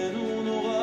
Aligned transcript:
טהרנו 0.00 0.42
נורא. 0.42 0.80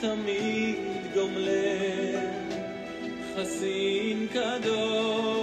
תמיד 0.00 0.78
גומלם, 1.14 2.30
חסין 3.34 4.26
קדוש. 4.32 5.37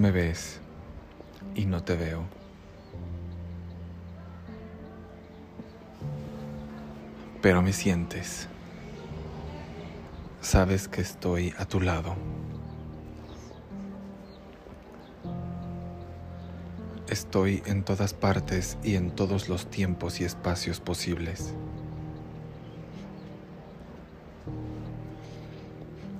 Me 0.00 0.10
ves 0.10 0.60
y 1.54 1.66
no 1.66 1.82
te 1.84 1.94
veo. 1.94 2.24
Pero 7.42 7.62
me 7.62 7.72
sientes. 7.72 8.48
Sabes 10.40 10.88
que 10.88 11.02
estoy 11.02 11.54
a 11.58 11.66
tu 11.66 11.80
lado. 11.80 12.16
Estoy 17.08 17.62
en 17.66 17.82
todas 17.82 18.14
partes 18.14 18.78
y 18.82 18.94
en 18.94 19.10
todos 19.10 19.48
los 19.48 19.68
tiempos 19.68 20.20
y 20.20 20.24
espacios 20.24 20.80
posibles. 20.80 21.54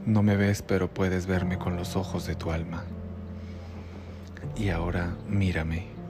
No 0.05 0.23
me 0.23 0.37
ves, 0.37 0.63
pero 0.63 0.93
puedes 0.93 1.27
verme 1.27 1.59
con 1.59 1.77
los 1.77 1.97
ojos 1.97 2.27
de 2.27 2.35
tu 2.35 2.51
alma. 2.51 2.85
Y 4.57 4.69
ahora 4.69 5.17
mírame. 5.27 6.01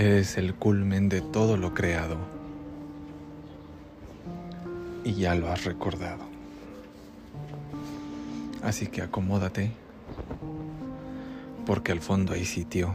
Eres 0.00 0.38
el 0.38 0.54
culmen 0.54 1.10
de 1.10 1.20
todo 1.20 1.56
lo 1.58 1.74
creado. 1.74 2.16
Y 5.04 5.12
ya 5.12 5.34
lo 5.34 5.50
has 5.50 5.64
recordado. 5.64 6.24
Así 8.62 8.86
que 8.86 9.02
acomódate, 9.02 9.72
porque 11.70 11.92
al 11.92 12.00
fondo 12.00 12.32
hay 12.32 12.44
sitio. 12.44 12.92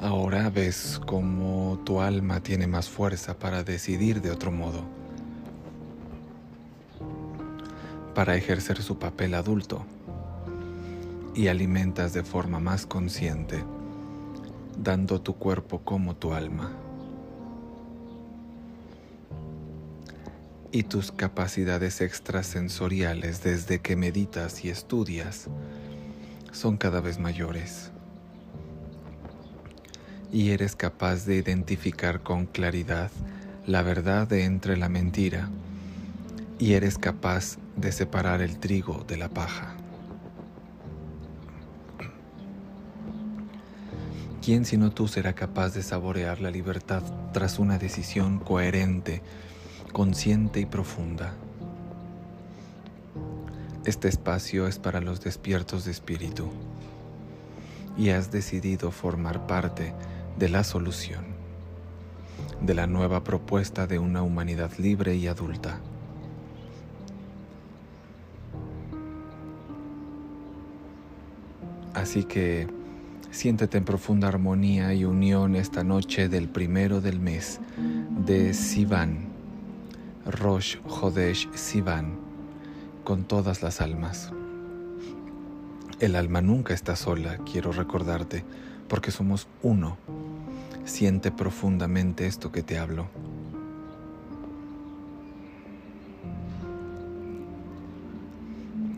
Ahora 0.00 0.50
ves 0.50 1.00
cómo 1.06 1.78
tu 1.84 2.00
alma 2.00 2.40
tiene 2.42 2.66
más 2.66 2.88
fuerza 2.88 3.38
para 3.38 3.62
decidir 3.62 4.20
de 4.20 4.32
otro 4.32 4.50
modo, 4.50 4.82
para 8.12 8.34
ejercer 8.34 8.82
su 8.82 8.98
papel 8.98 9.34
adulto 9.34 9.86
y 11.32 11.46
alimentas 11.46 12.12
de 12.12 12.24
forma 12.24 12.58
más 12.58 12.86
consciente, 12.86 13.62
dando 14.76 15.20
tu 15.20 15.36
cuerpo 15.36 15.78
como 15.84 16.16
tu 16.16 16.32
alma. 16.32 16.72
Y 20.72 20.84
tus 20.84 21.10
capacidades 21.10 22.00
extrasensoriales 22.00 23.42
desde 23.42 23.80
que 23.80 23.96
meditas 23.96 24.64
y 24.64 24.68
estudias 24.68 25.48
son 26.52 26.76
cada 26.76 27.00
vez 27.00 27.18
mayores. 27.18 27.90
Y 30.32 30.50
eres 30.50 30.76
capaz 30.76 31.26
de 31.26 31.36
identificar 31.36 32.22
con 32.22 32.46
claridad 32.46 33.10
la 33.66 33.82
verdad 33.82 34.28
de 34.28 34.44
entre 34.44 34.76
la 34.76 34.88
mentira 34.88 35.50
y 36.60 36.74
eres 36.74 36.98
capaz 36.98 37.56
de 37.76 37.90
separar 37.90 38.42
el 38.42 38.58
trigo 38.58 39.04
de 39.08 39.16
la 39.16 39.28
paja. 39.28 39.74
¿Quién 44.42 44.64
sino 44.64 44.90
tú 44.90 45.08
será 45.08 45.34
capaz 45.34 45.74
de 45.74 45.82
saborear 45.82 46.40
la 46.40 46.50
libertad 46.50 47.02
tras 47.32 47.58
una 47.58 47.78
decisión 47.78 48.38
coherente, 48.38 49.22
consciente 49.92 50.60
y 50.60 50.66
profunda? 50.66 51.34
Este 53.84 54.08
espacio 54.08 54.66
es 54.66 54.78
para 54.78 55.00
los 55.00 55.20
despiertos 55.22 55.84
de 55.84 55.90
espíritu 55.90 56.50
y 57.96 58.10
has 58.10 58.30
decidido 58.30 58.90
formar 58.90 59.46
parte 59.46 59.94
de 60.38 60.48
la 60.48 60.64
solución, 60.64 61.24
de 62.60 62.74
la 62.74 62.86
nueva 62.86 63.24
propuesta 63.24 63.86
de 63.86 63.98
una 63.98 64.22
humanidad 64.22 64.70
libre 64.78 65.16
y 65.16 65.26
adulta. 65.26 65.80
Así 71.94 72.24
que 72.24 72.68
siéntete 73.30 73.78
en 73.78 73.84
profunda 73.84 74.28
armonía 74.28 74.94
y 74.94 75.04
unión 75.04 75.56
esta 75.56 75.84
noche 75.84 76.28
del 76.28 76.48
primero 76.48 77.00
del 77.00 77.18
mes 77.18 77.60
de 78.26 78.54
Sivan, 78.54 79.29
Rosh 80.26 80.76
Hodesh 80.86 81.48
Sivan, 81.54 82.18
con 83.04 83.24
todas 83.24 83.62
las 83.62 83.80
almas. 83.80 84.30
El 85.98 86.14
alma 86.14 86.42
nunca 86.42 86.74
está 86.74 86.94
sola, 86.94 87.38
quiero 87.38 87.72
recordarte, 87.72 88.44
porque 88.88 89.10
somos 89.10 89.48
uno. 89.62 89.96
Siente 90.84 91.30
profundamente 91.30 92.26
esto 92.26 92.52
que 92.52 92.62
te 92.62 92.78
hablo. 92.78 93.08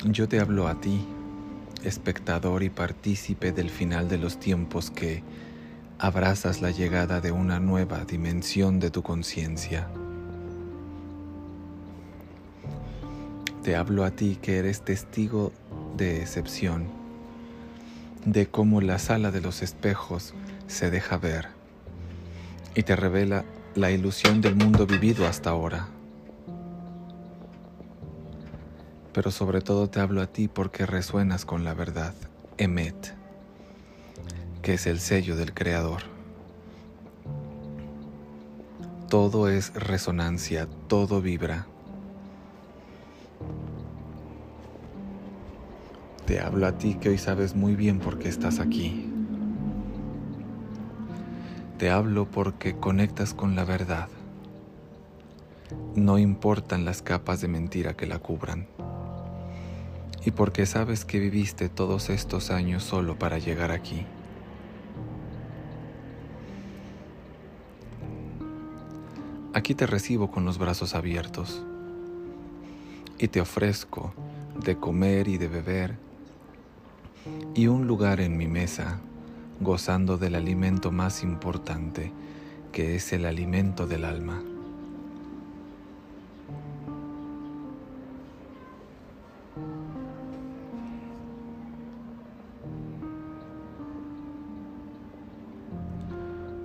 Yo 0.04 0.28
te 0.28 0.40
hablo 0.40 0.66
a 0.66 0.80
ti, 0.80 1.06
espectador 1.84 2.64
y 2.64 2.70
partícipe 2.70 3.52
del 3.52 3.70
final 3.70 4.08
de 4.08 4.18
los 4.18 4.40
tiempos 4.40 4.90
que 4.90 5.22
abrazas 6.00 6.60
la 6.60 6.72
llegada 6.72 7.20
de 7.20 7.30
una 7.30 7.60
nueva 7.60 8.04
dimensión 8.04 8.80
de 8.80 8.90
tu 8.90 9.02
conciencia. 9.04 9.88
Te 13.62 13.76
hablo 13.76 14.04
a 14.04 14.10
ti 14.10 14.38
que 14.42 14.58
eres 14.58 14.82
testigo 14.82 15.52
de 15.96 16.20
excepción, 16.20 16.88
de 18.24 18.48
cómo 18.48 18.80
la 18.80 18.98
sala 18.98 19.30
de 19.30 19.40
los 19.40 19.62
espejos 19.62 20.34
se 20.66 20.90
deja 20.90 21.16
ver 21.16 21.46
y 22.74 22.82
te 22.82 22.96
revela 22.96 23.44
la 23.76 23.92
ilusión 23.92 24.40
del 24.40 24.56
mundo 24.56 24.84
vivido 24.84 25.28
hasta 25.28 25.50
ahora. 25.50 25.86
Pero 29.12 29.30
sobre 29.30 29.60
todo 29.60 29.88
te 29.88 30.00
hablo 30.00 30.22
a 30.22 30.26
ti 30.26 30.48
porque 30.48 30.84
resuenas 30.84 31.44
con 31.44 31.62
la 31.62 31.74
verdad, 31.74 32.14
Emet, 32.58 33.14
que 34.62 34.74
es 34.74 34.88
el 34.88 34.98
sello 34.98 35.36
del 35.36 35.54
Creador. 35.54 36.02
Todo 39.08 39.48
es 39.48 39.72
resonancia, 39.74 40.66
todo 40.88 41.22
vibra. 41.22 41.68
Te 46.32 46.40
hablo 46.40 46.66
a 46.66 46.78
ti 46.78 46.94
que 46.94 47.10
hoy 47.10 47.18
sabes 47.18 47.54
muy 47.54 47.76
bien 47.76 47.98
por 47.98 48.18
qué 48.18 48.30
estás 48.30 48.58
aquí. 48.58 49.04
Te 51.76 51.90
hablo 51.90 52.24
porque 52.24 52.74
conectas 52.74 53.34
con 53.34 53.54
la 53.54 53.66
verdad. 53.66 54.08
No 55.94 56.16
importan 56.16 56.86
las 56.86 57.02
capas 57.02 57.42
de 57.42 57.48
mentira 57.48 57.98
que 57.98 58.06
la 58.06 58.18
cubran. 58.18 58.66
Y 60.24 60.30
porque 60.30 60.64
sabes 60.64 61.04
que 61.04 61.18
viviste 61.18 61.68
todos 61.68 62.08
estos 62.08 62.50
años 62.50 62.82
solo 62.82 63.18
para 63.18 63.36
llegar 63.36 63.70
aquí. 63.70 64.06
Aquí 69.52 69.74
te 69.74 69.86
recibo 69.86 70.30
con 70.30 70.46
los 70.46 70.56
brazos 70.56 70.94
abiertos 70.94 71.62
y 73.18 73.28
te 73.28 73.42
ofrezco 73.42 74.14
de 74.64 74.78
comer 74.78 75.28
y 75.28 75.36
de 75.36 75.48
beber 75.48 76.11
y 77.54 77.66
un 77.66 77.86
lugar 77.86 78.20
en 78.20 78.36
mi 78.36 78.46
mesa 78.46 79.00
gozando 79.60 80.18
del 80.18 80.34
alimento 80.34 80.90
más 80.90 81.22
importante, 81.22 82.12
que 82.72 82.96
es 82.96 83.12
el 83.12 83.26
alimento 83.26 83.86
del 83.86 84.04
alma. 84.04 84.42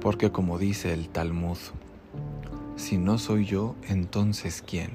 Porque 0.01 0.31
como 0.31 0.57
dice 0.57 0.93
el 0.93 1.09
Talmud, 1.09 1.57
si 2.77 2.97
no 2.97 3.17
soy 3.17 3.45
yo, 3.45 3.75
entonces 3.89 4.63
¿quién? 4.65 4.91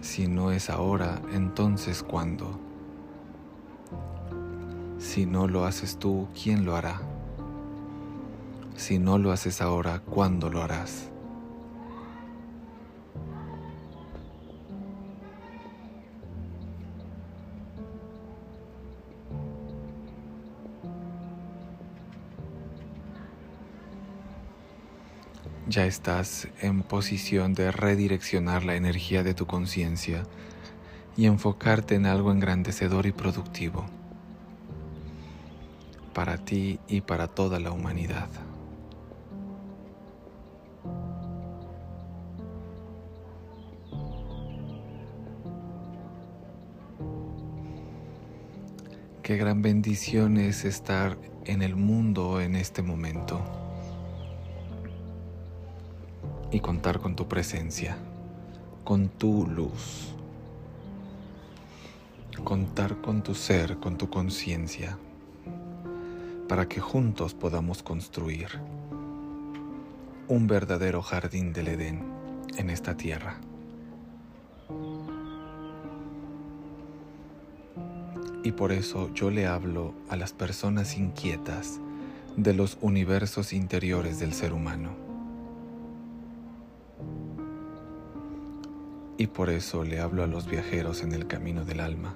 Si 0.00 0.28
no 0.28 0.52
es 0.52 0.70
ahora, 0.70 1.20
entonces 1.32 2.02
¿cuándo? 2.02 2.71
Si 5.02 5.26
no 5.26 5.48
lo 5.48 5.64
haces 5.66 5.98
tú, 5.98 6.28
¿quién 6.32 6.64
lo 6.64 6.76
hará? 6.76 7.02
Si 8.76 9.00
no 9.00 9.18
lo 9.18 9.32
haces 9.32 9.60
ahora, 9.60 9.98
¿cuándo 9.98 10.48
lo 10.48 10.62
harás? 10.62 11.10
Ya 25.68 25.84
estás 25.84 26.46
en 26.60 26.84
posición 26.84 27.54
de 27.54 27.72
redireccionar 27.72 28.64
la 28.64 28.76
energía 28.76 29.24
de 29.24 29.34
tu 29.34 29.46
conciencia 29.46 30.22
y 31.16 31.26
enfocarte 31.26 31.96
en 31.96 32.06
algo 32.06 32.30
engrandecedor 32.30 33.06
y 33.06 33.12
productivo 33.12 33.84
para 36.12 36.38
ti 36.38 36.78
y 36.88 37.00
para 37.00 37.28
toda 37.28 37.58
la 37.58 37.72
humanidad. 37.72 38.28
Qué 49.22 49.36
gran 49.36 49.62
bendición 49.62 50.36
es 50.36 50.64
estar 50.64 51.16
en 51.44 51.62
el 51.62 51.76
mundo 51.76 52.40
en 52.40 52.56
este 52.56 52.82
momento 52.82 53.40
y 56.50 56.60
contar 56.60 56.98
con 56.98 57.14
tu 57.14 57.28
presencia, 57.28 57.96
con 58.84 59.08
tu 59.08 59.46
luz, 59.46 60.14
contar 62.44 63.00
con 63.00 63.22
tu 63.22 63.34
ser, 63.34 63.78
con 63.78 63.96
tu 63.96 64.10
conciencia 64.10 64.98
para 66.52 66.68
que 66.68 66.82
juntos 66.82 67.32
podamos 67.32 67.82
construir 67.82 68.60
un 70.28 70.46
verdadero 70.46 71.00
jardín 71.00 71.54
del 71.54 71.68
Edén 71.68 72.04
en 72.58 72.68
esta 72.68 72.94
tierra. 72.94 73.40
Y 78.44 78.52
por 78.52 78.70
eso 78.70 79.10
yo 79.14 79.30
le 79.30 79.46
hablo 79.46 79.94
a 80.10 80.16
las 80.16 80.34
personas 80.34 80.98
inquietas 80.98 81.80
de 82.36 82.52
los 82.52 82.76
universos 82.82 83.54
interiores 83.54 84.18
del 84.18 84.34
ser 84.34 84.52
humano. 84.52 84.90
Y 89.16 89.28
por 89.28 89.48
eso 89.48 89.84
le 89.84 90.00
hablo 90.00 90.22
a 90.22 90.26
los 90.26 90.46
viajeros 90.46 91.02
en 91.02 91.12
el 91.12 91.26
camino 91.26 91.64
del 91.64 91.80
alma. 91.80 92.14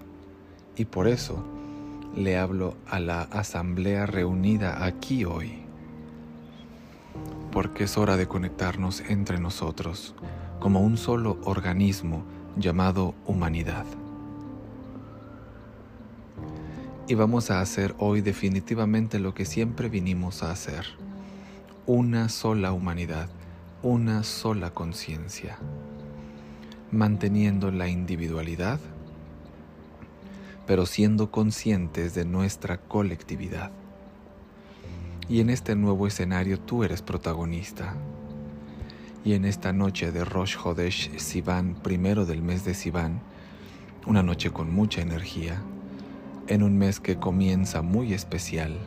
Y 0.76 0.84
por 0.84 1.08
eso 1.08 1.42
le 2.16 2.38
hablo 2.38 2.76
a 2.88 2.98
la 2.98 3.22
asamblea 3.22 4.06
reunida 4.06 4.86
aquí 4.86 5.26
hoy, 5.26 5.58
porque 7.52 7.84
es 7.84 7.98
hora 7.98 8.16
de 8.16 8.26
conectarnos 8.26 9.02
entre 9.02 9.38
nosotros 9.38 10.14
como 10.58 10.80
un 10.80 10.96
solo 10.96 11.38
organismo 11.44 12.24
llamado 12.56 13.14
humanidad. 13.26 13.84
Y 17.06 17.14
vamos 17.14 17.50
a 17.50 17.60
hacer 17.60 17.94
hoy 17.98 18.22
definitivamente 18.22 19.18
lo 19.18 19.34
que 19.34 19.44
siempre 19.44 19.90
vinimos 19.90 20.42
a 20.42 20.50
hacer, 20.50 20.86
una 21.84 22.30
sola 22.30 22.72
humanidad, 22.72 23.28
una 23.82 24.24
sola 24.24 24.70
conciencia, 24.70 25.58
manteniendo 26.90 27.70
la 27.70 27.88
individualidad, 27.88 28.80
pero 30.66 30.86
siendo 30.86 31.30
conscientes 31.30 32.14
de 32.14 32.24
nuestra 32.24 32.78
colectividad. 32.78 33.70
Y 35.28 35.40
en 35.40 35.50
este 35.50 35.74
nuevo 35.74 36.06
escenario 36.06 36.58
tú 36.60 36.84
eres 36.84 37.02
protagonista. 37.02 37.94
Y 39.24 39.34
en 39.34 39.44
esta 39.44 39.72
noche 39.72 40.12
de 40.12 40.24
Rosh 40.24 40.56
Hodesh 40.62 41.16
Sivan, 41.18 41.74
primero 41.74 42.26
del 42.26 42.42
mes 42.42 42.64
de 42.64 42.74
Sivan, 42.74 43.20
una 44.06 44.22
noche 44.22 44.50
con 44.50 44.72
mucha 44.72 45.00
energía, 45.00 45.62
en 46.46 46.62
un 46.62 46.78
mes 46.78 47.00
que 47.00 47.16
comienza 47.16 47.82
muy 47.82 48.12
especial, 48.12 48.78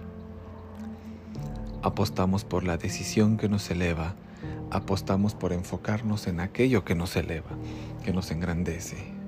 apostamos 1.82 2.46
por 2.46 2.64
la 2.64 2.78
decisión 2.78 3.36
que 3.36 3.50
nos 3.50 3.70
eleva, 3.70 4.16
apostamos 4.72 5.36
por 5.36 5.52
enfocarnos 5.52 6.28
en 6.28 6.40
aquello 6.40 6.86
que 6.86 6.96
nos 6.96 7.16
eleva, 7.18 7.52
que 8.04 8.14
nos 8.14 8.32
engrandece, 8.32 9.19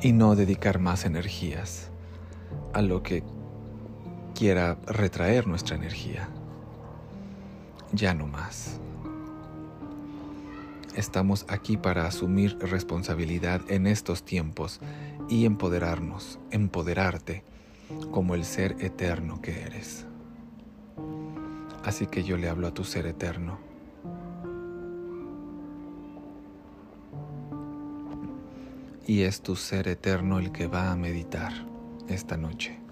y 0.00 0.12
no 0.12 0.34
dedicar 0.34 0.78
más 0.78 1.04
energías 1.04 1.90
a 2.72 2.82
lo 2.82 3.02
que 3.02 3.22
quiera 4.34 4.76
retraer 4.86 5.46
nuestra 5.46 5.76
energía. 5.76 6.28
Ya 7.92 8.14
no 8.14 8.26
más. 8.26 8.80
Estamos 10.96 11.44
aquí 11.48 11.76
para 11.76 12.06
asumir 12.06 12.56
responsabilidad 12.58 13.60
en 13.68 13.86
estos 13.86 14.24
tiempos 14.24 14.80
y 15.28 15.44
empoderarnos, 15.44 16.38
empoderarte 16.50 17.44
como 18.10 18.34
el 18.34 18.44
ser 18.44 18.76
eterno 18.80 19.40
que 19.40 19.62
eres. 19.62 20.06
Así 21.84 22.06
que 22.06 22.22
yo 22.22 22.36
le 22.36 22.48
hablo 22.48 22.66
a 22.68 22.74
tu 22.74 22.84
ser 22.84 23.06
eterno. 23.06 23.73
Y 29.06 29.22
es 29.22 29.42
tu 29.42 29.56
ser 29.56 29.88
eterno 29.88 30.38
el 30.38 30.50
que 30.52 30.66
va 30.66 30.90
a 30.90 30.96
meditar 30.96 31.52
esta 32.08 32.36
noche. 32.36 32.83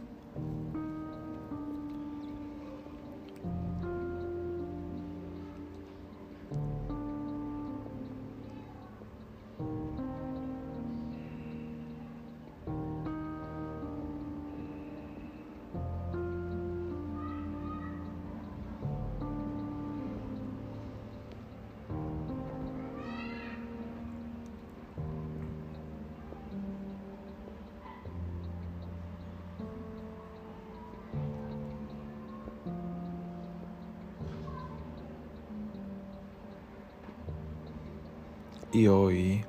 Y 38.75 38.87
hoy 38.87 39.45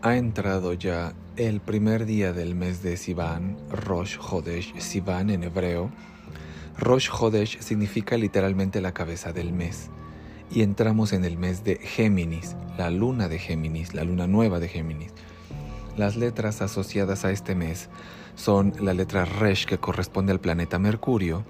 ha 0.00 0.16
entrado 0.16 0.72
ya 0.72 1.12
el 1.36 1.60
primer 1.60 2.06
día 2.06 2.32
del 2.32 2.54
mes 2.54 2.82
de 2.82 2.96
Sivan, 2.96 3.58
Rosh 3.70 4.16
Hodesh 4.18 4.74
Sivan 4.78 5.28
en 5.28 5.42
hebreo. 5.42 5.90
Rosh 6.78 7.10
Hodesh 7.10 7.60
significa 7.60 8.16
literalmente 8.16 8.80
la 8.80 8.92
cabeza 8.92 9.34
del 9.34 9.52
mes. 9.52 9.90
Y 10.50 10.62
entramos 10.62 11.12
en 11.12 11.26
el 11.26 11.36
mes 11.36 11.62
de 11.62 11.76
Géminis, 11.76 12.56
la 12.78 12.88
luna 12.88 13.28
de 13.28 13.38
Géminis, 13.38 13.92
la 13.92 14.04
luna 14.04 14.26
nueva 14.26 14.60
de 14.60 14.68
Géminis. 14.68 15.12
Las 15.98 16.16
letras 16.16 16.62
asociadas 16.62 17.26
a 17.26 17.32
este 17.32 17.54
mes 17.54 17.90
son 18.34 18.72
la 18.80 18.94
letra 18.94 19.26
Resh 19.26 19.66
que 19.66 19.76
corresponde 19.76 20.32
al 20.32 20.40
planeta 20.40 20.78
Mercurio. 20.78 21.44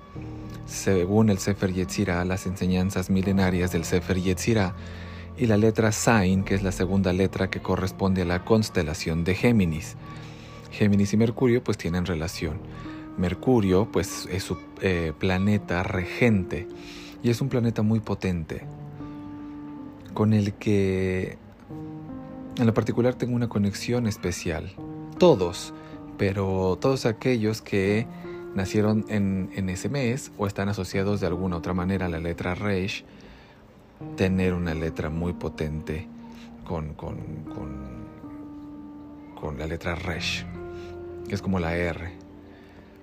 Según 0.67 1.31
el 1.31 1.39
Sefer 1.39 1.73
Yetzirah, 1.73 2.25
las 2.25 2.47
enseñanzas 2.47 3.09
milenarias 3.09 3.71
del 3.71 3.85
Sefer 3.85 4.21
Yetzirah, 4.21 4.75
y 5.39 5.47
la 5.47 5.57
letra 5.57 5.93
Sain, 5.93 6.43
que 6.43 6.55
es 6.55 6.63
la 6.63 6.73
segunda 6.73 7.13
letra 7.13 7.49
que 7.49 7.61
corresponde 7.61 8.23
a 8.23 8.25
la 8.25 8.45
constelación 8.45 9.25
de 9.25 9.35
Géminis. 9.35 9.97
Géminis 10.73 11.13
y 11.13 11.17
Mercurio 11.17 11.63
pues 11.63 11.79
tienen 11.79 12.07
relación. 12.07 12.61
Mercurio 13.17 13.89
pues 13.91 14.29
es 14.31 14.43
su 14.43 14.59
eh, 14.81 15.13
planeta 15.19 15.83
regente 15.83 16.67
y 17.23 17.31
es 17.31 17.41
un 17.41 17.49
planeta 17.49 17.83
muy 17.83 18.01
potente 18.01 18.63
con 20.13 20.33
el 20.33 20.55
que 20.55 21.39
en 22.59 22.67
lo 22.67 22.75
particular 22.75 23.15
tengo 23.15 23.37
una 23.37 23.49
conexión 23.49 24.07
especial. 24.09 24.73
Todos, 25.19 25.73
pero 26.17 26.77
todos 26.81 27.07
aquellos 27.07 27.63
que 27.63 28.07
nacieron 28.55 29.05
en, 29.09 29.51
en 29.55 29.69
ese 29.69 29.89
mes 29.89 30.33
o 30.37 30.49
están 30.49 30.69
asociados 30.69 31.21
de 31.21 31.29
alguna 31.29 31.57
otra 31.57 31.75
manera 31.75 32.07
a 32.07 32.09
la 32.09 32.19
letra 32.19 32.57
Reish, 32.57 33.05
tener 34.17 34.55
una 34.55 34.75
letra 34.75 35.11
muy 35.11 35.33
potente 35.33 36.07
con, 36.65 36.95
con, 36.95 37.17
con, 39.41 39.59
la 39.59 39.67
letra 39.67 39.95
Resh, 39.95 40.45
que 41.27 41.35
es 41.35 41.43
como 41.43 41.59
la 41.59 41.75
R. 41.75 42.13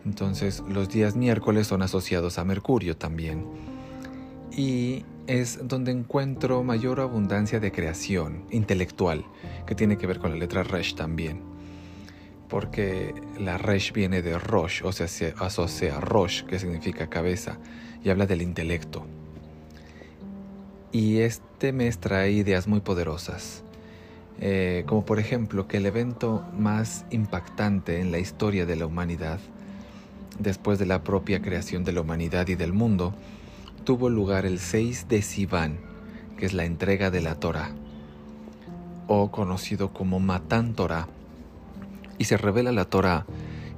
Entonces 0.05 0.63
los 0.69 0.89
días 0.89 1.15
miércoles 1.15 1.67
son 1.67 1.81
asociados 1.81 2.37
a 2.37 2.45
Mercurio 2.45 2.95
también. 2.95 3.45
Y 4.51 5.03
es 5.27 5.67
donde 5.67 5.91
encuentro 5.91 6.63
mayor 6.63 6.99
abundancia 6.99 7.59
de 7.59 7.71
creación 7.71 8.45
intelectual, 8.51 9.25
que 9.65 9.75
tiene 9.75 9.97
que 9.97 10.07
ver 10.07 10.19
con 10.19 10.31
la 10.31 10.37
letra 10.37 10.63
Resh 10.63 10.95
también. 10.95 11.41
Porque 12.47 13.15
la 13.39 13.57
Resh 13.57 13.91
viene 13.91 14.21
de 14.21 14.37
Rosh, 14.37 14.83
o 14.83 14.91
sea, 14.91 15.07
se 15.07 15.33
asocia 15.39 15.97
a 15.97 15.99
Rosh, 15.99 16.43
que 16.43 16.59
significa 16.59 17.09
cabeza, 17.09 17.57
y 18.03 18.09
habla 18.09 18.27
del 18.27 18.43
intelecto. 18.43 19.05
Y 20.95 21.17
este 21.17 21.73
mes 21.73 21.97
trae 21.97 22.31
ideas 22.31 22.69
muy 22.69 22.79
poderosas, 22.79 23.65
eh, 24.39 24.85
como 24.87 25.03
por 25.03 25.19
ejemplo 25.19 25.67
que 25.67 25.75
el 25.75 25.85
evento 25.87 26.45
más 26.57 27.03
impactante 27.09 27.99
en 27.99 28.13
la 28.13 28.19
historia 28.19 28.65
de 28.65 28.77
la 28.77 28.85
humanidad, 28.85 29.39
después 30.39 30.79
de 30.79 30.85
la 30.85 31.03
propia 31.03 31.41
creación 31.41 31.83
de 31.83 31.91
la 31.91 31.99
humanidad 31.99 32.47
y 32.47 32.55
del 32.55 32.71
mundo, 32.71 33.13
tuvo 33.83 34.09
lugar 34.09 34.45
el 34.45 34.57
6 34.57 35.09
de 35.09 35.21
Sivan, 35.21 35.79
que 36.37 36.45
es 36.45 36.53
la 36.53 36.63
entrega 36.63 37.11
de 37.11 37.19
la 37.19 37.35
Torah, 37.35 37.71
o 39.07 39.31
conocido 39.31 39.91
como 39.91 40.21
Matan 40.21 40.75
Torah, 40.75 41.09
y 42.17 42.23
se 42.23 42.37
revela 42.37 42.71
la 42.71 42.85
Torah, 42.85 43.25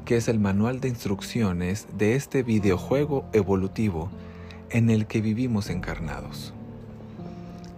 que 0.06 0.18
es 0.18 0.28
el 0.28 0.38
manual 0.38 0.82
de 0.82 0.90
instrucciones 0.90 1.88
de 1.98 2.14
este 2.14 2.44
videojuego 2.44 3.26
evolutivo 3.34 4.12
en 4.70 4.92
el 4.92 5.08
que 5.08 5.22
vivimos 5.22 5.72
encarnados 5.72 6.54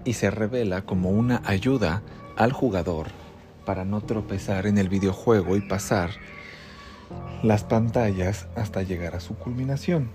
y 0.10 0.14
se 0.14 0.32
revela 0.32 0.82
como 0.82 1.12
una 1.12 1.44
ayuda 1.46 2.02
al 2.36 2.52
jugador 2.52 3.10
para 3.64 3.86
no 3.86 4.02
tropezar 4.02 4.66
en 4.66 4.80
el 4.80 4.90
videojuego 4.90 5.56
y 5.56 5.62
pasar 5.62 6.10
las 7.44 7.64
pantallas 7.64 8.48
hasta 8.56 8.82
llegar 8.82 9.14
a 9.14 9.20
su 9.20 9.36
culminación, 9.36 10.10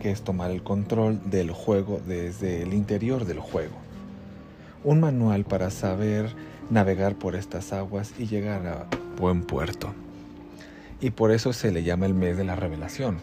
que 0.00 0.10
es 0.10 0.22
tomar 0.22 0.50
el 0.50 0.64
control 0.64 1.20
del 1.30 1.52
juego 1.52 2.00
desde 2.04 2.62
el 2.62 2.74
interior 2.74 3.24
del 3.24 3.38
juego. 3.38 3.76
Un 4.82 4.98
manual 4.98 5.44
para 5.44 5.70
saber 5.70 6.34
navegar 6.68 7.14
por 7.14 7.36
estas 7.36 7.72
aguas 7.72 8.14
y 8.18 8.26
llegar 8.26 8.66
a 8.66 8.88
buen 9.20 9.44
puerto. 9.44 9.94
Y 11.00 11.10
por 11.10 11.30
eso 11.30 11.52
se 11.52 11.70
le 11.70 11.84
llama 11.84 12.06
el 12.06 12.14
mes 12.14 12.36
de 12.36 12.42
la 12.42 12.56
revelación, 12.56 13.18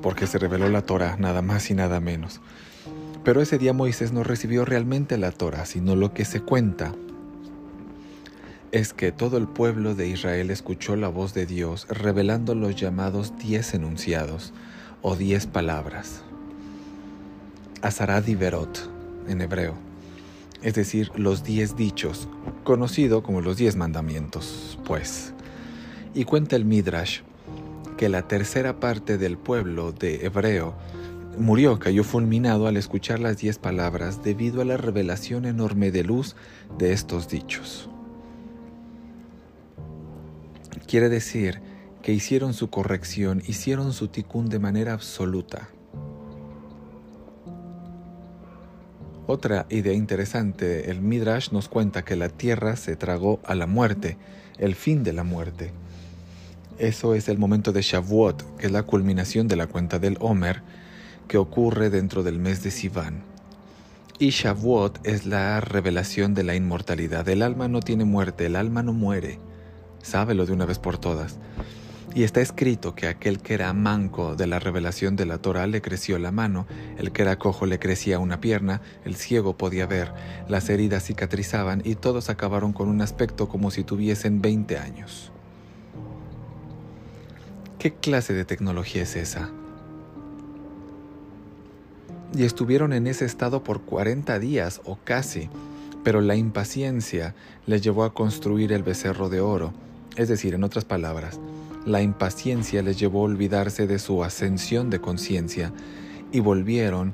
porque 0.00 0.28
se 0.28 0.38
reveló 0.38 0.68
la 0.68 0.82
Torah, 0.82 1.16
nada 1.18 1.42
más 1.42 1.68
y 1.72 1.74
nada 1.74 1.98
menos. 1.98 2.40
Pero 3.30 3.42
ese 3.42 3.58
día 3.58 3.72
Moisés 3.72 4.10
no 4.10 4.24
recibió 4.24 4.64
realmente 4.64 5.16
la 5.16 5.30
Torah, 5.30 5.64
sino 5.64 5.94
lo 5.94 6.12
que 6.12 6.24
se 6.24 6.40
cuenta 6.40 6.96
es 8.72 8.92
que 8.92 9.12
todo 9.12 9.36
el 9.36 9.46
pueblo 9.46 9.94
de 9.94 10.08
Israel 10.08 10.50
escuchó 10.50 10.96
la 10.96 11.06
voz 11.06 11.32
de 11.32 11.46
Dios 11.46 11.86
revelando 11.88 12.56
los 12.56 12.74
llamados 12.74 13.38
diez 13.38 13.72
enunciados 13.72 14.52
o 15.00 15.14
diez 15.14 15.46
palabras. 15.46 16.22
Azarad 17.82 18.26
y 18.26 18.34
Berot 18.34 18.90
en 19.28 19.42
hebreo, 19.42 19.74
es 20.62 20.74
decir, 20.74 21.12
los 21.14 21.44
diez 21.44 21.76
dichos, 21.76 22.26
conocido 22.64 23.22
como 23.22 23.42
los 23.42 23.56
diez 23.56 23.76
mandamientos, 23.76 24.76
pues. 24.84 25.34
Y 26.14 26.24
cuenta 26.24 26.56
el 26.56 26.64
Midrash 26.64 27.20
que 27.96 28.08
la 28.08 28.26
tercera 28.26 28.80
parte 28.80 29.18
del 29.18 29.38
pueblo 29.38 29.92
de 29.92 30.26
hebreo 30.26 30.74
murió, 31.38 31.78
cayó 31.78 32.04
fulminado 32.04 32.66
al 32.66 32.76
escuchar 32.76 33.20
las 33.20 33.38
diez 33.38 33.58
palabras 33.58 34.22
debido 34.22 34.60
a 34.60 34.64
la 34.64 34.76
revelación 34.76 35.44
enorme 35.44 35.90
de 35.90 36.04
luz 36.04 36.36
de 36.78 36.92
estos 36.92 37.28
dichos. 37.28 37.88
Quiere 40.86 41.08
decir 41.08 41.60
que 42.02 42.12
hicieron 42.12 42.54
su 42.54 42.70
corrección, 42.70 43.42
hicieron 43.46 43.92
su 43.92 44.08
tikkun 44.08 44.48
de 44.48 44.58
manera 44.58 44.92
absoluta. 44.92 45.68
Otra 49.26 49.66
idea 49.70 49.92
interesante, 49.92 50.90
el 50.90 51.00
Midrash 51.00 51.52
nos 51.52 51.68
cuenta 51.68 52.04
que 52.04 52.16
la 52.16 52.28
tierra 52.28 52.74
se 52.74 52.96
tragó 52.96 53.38
a 53.44 53.54
la 53.54 53.68
muerte, 53.68 54.18
el 54.58 54.74
fin 54.74 55.04
de 55.04 55.12
la 55.12 55.22
muerte. 55.22 55.70
Eso 56.78 57.14
es 57.14 57.28
el 57.28 57.38
momento 57.38 57.72
de 57.72 57.82
Shavuot, 57.82 58.56
que 58.56 58.66
es 58.66 58.72
la 58.72 58.82
culminación 58.82 59.46
de 59.46 59.54
la 59.54 59.68
cuenta 59.68 60.00
del 60.00 60.16
Homer, 60.18 60.62
que 61.30 61.38
ocurre 61.38 61.90
dentro 61.90 62.24
del 62.24 62.40
mes 62.40 62.64
de 62.64 62.72
Sivan. 62.72 63.22
Y 64.18 64.30
Shavuot 64.30 65.06
es 65.06 65.26
la 65.26 65.60
revelación 65.60 66.34
de 66.34 66.42
la 66.42 66.56
inmortalidad. 66.56 67.28
El 67.28 67.42
alma 67.42 67.68
no 67.68 67.78
tiene 67.78 68.04
muerte, 68.04 68.46
el 68.46 68.56
alma 68.56 68.82
no 68.82 68.92
muere. 68.92 69.38
Sábelo 70.02 70.44
de 70.44 70.52
una 70.52 70.66
vez 70.66 70.80
por 70.80 70.98
todas. 70.98 71.38
Y 72.16 72.24
está 72.24 72.40
escrito 72.40 72.96
que 72.96 73.06
aquel 73.06 73.38
que 73.38 73.54
era 73.54 73.72
manco 73.72 74.34
de 74.34 74.48
la 74.48 74.58
revelación 74.58 75.14
de 75.14 75.24
la 75.24 75.38
Torah 75.38 75.68
le 75.68 75.80
creció 75.80 76.18
la 76.18 76.32
mano, 76.32 76.66
el 76.98 77.12
que 77.12 77.22
era 77.22 77.38
cojo 77.38 77.64
le 77.64 77.78
crecía 77.78 78.18
una 78.18 78.40
pierna, 78.40 78.80
el 79.04 79.14
ciego 79.14 79.56
podía 79.56 79.86
ver, 79.86 80.12
las 80.48 80.68
heridas 80.68 81.04
cicatrizaban 81.04 81.80
y 81.84 81.94
todos 81.94 82.28
acabaron 82.28 82.72
con 82.72 82.88
un 82.88 83.02
aspecto 83.02 83.48
como 83.48 83.70
si 83.70 83.84
tuviesen 83.84 84.42
20 84.42 84.78
años. 84.78 85.30
¿Qué 87.78 87.94
clase 87.94 88.34
de 88.34 88.44
tecnología 88.44 89.04
es 89.04 89.14
esa? 89.14 89.52
Y 92.36 92.44
estuvieron 92.44 92.92
en 92.92 93.06
ese 93.06 93.24
estado 93.24 93.64
por 93.64 93.80
40 93.82 94.38
días 94.38 94.80
o 94.84 94.98
casi, 95.02 95.48
pero 96.04 96.20
la 96.20 96.36
impaciencia 96.36 97.34
les 97.66 97.82
llevó 97.82 98.04
a 98.04 98.14
construir 98.14 98.72
el 98.72 98.82
becerro 98.82 99.28
de 99.28 99.40
oro, 99.40 99.72
es 100.16 100.28
decir, 100.28 100.54
en 100.54 100.64
otras 100.64 100.84
palabras, 100.84 101.40
la 101.86 102.02
impaciencia 102.02 102.82
les 102.82 102.98
llevó 102.98 103.20
a 103.20 103.24
olvidarse 103.24 103.86
de 103.86 103.98
su 103.98 104.22
ascensión 104.22 104.90
de 104.90 105.00
conciencia 105.00 105.72
y 106.32 106.40
volvieron 106.40 107.12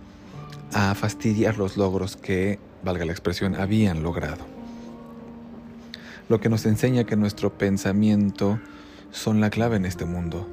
a 0.73 0.95
fastidiar 0.95 1.59
los 1.59 1.77
logros 1.77 2.17
que, 2.17 2.59
valga 2.83 3.05
la 3.05 3.13
expresión, 3.13 3.55
habían 3.55 4.03
logrado. 4.03 4.45
Lo 6.29 6.41
que 6.41 6.49
nos 6.49 6.67
enseña 6.67 7.05
que 7.05 7.17
nuestro 7.17 7.57
pensamiento 7.57 8.59
son 9.13 9.41
la 9.41 9.51
clave 9.51 9.77
en 9.77 9.85
este 9.85 10.05
mundo, 10.05 10.49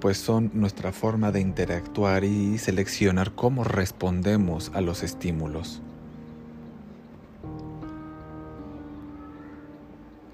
pues 0.00 0.18
son 0.18 0.50
nuestra 0.54 0.92
forma 0.92 1.30
de 1.30 1.40
interactuar 1.40 2.24
y 2.24 2.58
seleccionar 2.58 3.34
cómo 3.34 3.64
respondemos 3.64 4.70
a 4.74 4.80
los 4.80 5.02
estímulos. 5.02 5.82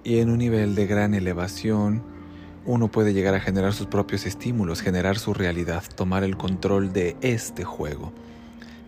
Y 0.05 0.21
en 0.21 0.31
un 0.31 0.39
nivel 0.39 0.77
de 0.77 0.87
gran 0.87 1.15
elevación, 1.15 2.03
uno 2.65 2.89
puede 2.89 3.13
llegar 3.13 3.35
a 3.35 3.41
generar 3.41 3.73
sus 3.73 3.89
propios 3.89 4.25
estímulos, 4.25 4.81
generar 4.81 5.19
su 5.19 5.35
realidad, 5.35 5.83
tomar 5.97 6.23
el 6.23 6.37
control 6.37 6.93
de 6.93 7.17
este 7.21 7.65
juego, 7.65 8.13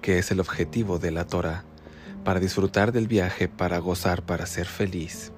que 0.00 0.18
es 0.18 0.30
el 0.30 0.38
objetivo 0.38 1.00
de 1.00 1.10
la 1.10 1.26
Torah, 1.26 1.64
para 2.22 2.38
disfrutar 2.38 2.92
del 2.92 3.08
viaje, 3.08 3.48
para 3.48 3.78
gozar, 3.78 4.22
para 4.22 4.46
ser 4.46 4.66
feliz. 4.66 5.32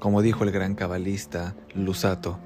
Como 0.00 0.22
dijo 0.22 0.42
el 0.42 0.50
gran 0.50 0.74
cabalista 0.74 1.54
Lusato, 1.74 2.38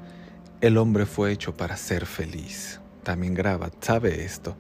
el 0.60 0.76
hombre 0.76 1.06
fue 1.06 1.32
hecho 1.32 1.56
para 1.56 1.76
ser 1.76 2.06
feliz. 2.06 2.80
También 3.04 3.34
Graba 3.34 3.70
sabe 3.80 4.24
esto. 4.24 4.56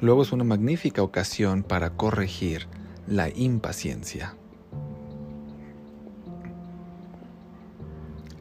Luego 0.00 0.22
es 0.22 0.32
una 0.32 0.44
magnífica 0.44 1.02
ocasión 1.02 1.62
para 1.62 1.90
corregir 1.90 2.66
la 3.06 3.28
impaciencia. 3.28 4.34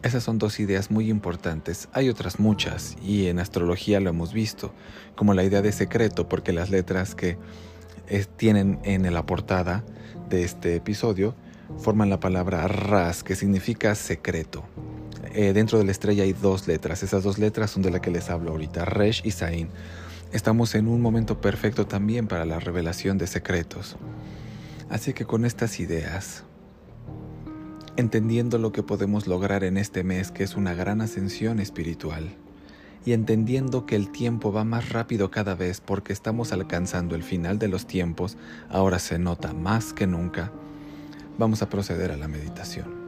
Esas 0.02 0.24
son 0.24 0.40
dos 0.40 0.60
ideas 0.60 0.90
muy 0.90 1.12
importantes. 1.12 1.88
Hay 1.94 2.10
otras 2.10 2.40
muchas 2.40 2.98
y 3.04 3.28
en 3.28 3.38
astrología 3.38 4.00
lo 4.00 4.10
hemos 4.10 4.34
visto, 4.34 4.74
como 5.16 5.36
la 5.36 5.44
idea 5.44 5.62
de 5.62 5.72
secreto, 5.72 6.28
porque 6.28 6.52
las 6.52 6.72
letras 6.72 7.14
que 7.14 7.38
tienen 8.38 8.80
en 8.84 9.14
la 9.14 9.26
portada 9.28 9.86
de 10.30 10.44
este 10.44 10.76
episodio 10.76 11.36
forman 11.78 12.10
la 12.10 12.20
palabra 12.20 12.68
Ras, 12.68 13.24
que 13.24 13.36
significa 13.36 13.94
secreto. 13.94 14.64
Eh, 15.34 15.54
dentro 15.54 15.78
de 15.78 15.86
la 15.86 15.92
estrella 15.92 16.24
hay 16.24 16.34
dos 16.34 16.68
letras, 16.68 17.04
esas 17.04 17.24
dos 17.24 17.38
letras 17.38 17.72
son 17.72 17.82
de 17.82 17.90
las 17.90 18.02
que 18.02 18.12
les 18.12 18.30
hablo 18.30 18.52
ahorita, 18.52 18.86
Resh 18.86 19.22
y 19.26 19.32
Sain. 19.32 19.70
Estamos 20.34 20.76
en 20.76 20.88
un 20.88 21.02
momento 21.02 21.40
perfecto 21.40 21.88
también 21.88 22.28
para 22.28 22.46
la 22.46 22.60
revelación 22.60 23.18
de 23.18 23.28
secretos. 23.28 23.96
Así 24.90 25.14
que 25.14 25.26
con 25.26 25.46
estas 25.46 25.80
ideas 25.80 26.44
entendiendo 27.98 28.58
lo 28.58 28.72
que 28.72 28.84
podemos 28.84 29.28
lograr 29.28 29.64
en 29.64 29.78
este 29.78 30.04
mes, 30.04 30.32
que 30.32 30.44
es 30.44 30.56
una 30.56 30.74
gran 30.74 31.02
ascensión 31.02 31.60
espiritual, 31.60 32.36
y 33.06 33.14
entendiendo 33.14 33.86
que 33.86 33.96
el 33.96 34.12
tiempo 34.12 34.52
va 34.52 34.64
más 34.64 34.90
rápido 34.90 35.32
cada 35.32 35.56
vez 35.56 35.82
porque 35.82 36.14
estamos 36.14 36.52
alcanzando 36.52 37.16
el 37.16 37.24
final 37.24 37.58
de 37.60 37.68
los 37.68 37.88
tiempos, 37.88 38.38
ahora 38.70 39.00
se 39.00 39.18
nota 39.18 39.54
más 39.54 39.94
que 39.94 40.08
nunca, 40.08 40.52
vamos 41.38 41.62
a 41.62 41.70
proceder 41.70 42.12
a 42.12 42.18
la 42.18 42.28
meditación. 42.28 43.01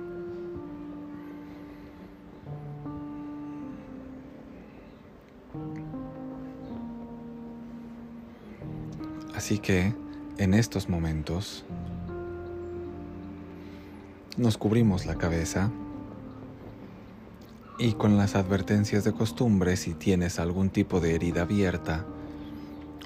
Así 9.36 9.58
que, 9.58 9.94
en 10.38 10.54
estos 10.54 10.90
momentos, 10.90 11.66
nos 14.38 14.58
cubrimos 14.58 15.06
la 15.06 15.16
cabeza 15.16 15.72
y 17.80 17.94
con 17.94 18.18
las 18.18 18.36
advertencias 18.36 19.04
de 19.04 19.14
costumbre 19.14 19.76
si 19.78 19.94
tienes 19.94 20.40
algún 20.40 20.70
tipo 20.70 21.00
de 21.00 21.16
herida 21.16 21.42
abierta 21.44 22.06